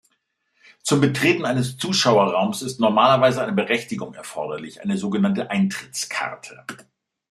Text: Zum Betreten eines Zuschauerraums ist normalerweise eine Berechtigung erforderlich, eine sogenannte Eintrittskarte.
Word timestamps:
Zum 0.81 0.99
Betreten 0.99 1.45
eines 1.45 1.77
Zuschauerraums 1.77 2.63
ist 2.63 2.79
normalerweise 2.79 3.43
eine 3.43 3.51
Berechtigung 3.51 4.15
erforderlich, 4.15 4.81
eine 4.81 4.97
sogenannte 4.97 5.51
Eintrittskarte. 5.51 6.65